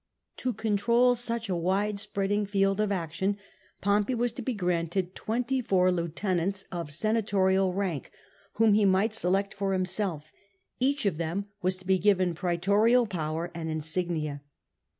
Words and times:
To 0.37 0.51
control 0.51 1.13
such 1.13 1.47
a 1.47 1.55
wide 1.55 1.99
spreading 1.99 2.47
field 2.47 2.81
of 2.81 2.91
action, 2.91 3.37
Pompey 3.81 4.15
was 4.15 4.33
to 4.33 4.41
be 4.41 4.55
granted 4.55 5.13
twenty 5.13 5.61
four 5.61 5.91
lieutenants 5.91 6.65
of 6.71 6.91
senatorial 6.91 7.71
rank, 7.71 8.09
whom 8.53 8.73
he 8.73 8.83
might 8.83 9.13
select 9.13 9.53
for 9.53 9.73
himself: 9.73 10.31
each 10.79 11.05
of 11.05 11.17
them 11.19 11.49
was 11.61 11.77
to 11.77 11.85
be 11.85 11.99
given 11.99 12.33
praetorian 12.33 13.05
power 13.05 13.51
and 13.53 13.69
insignia. 13.69 14.41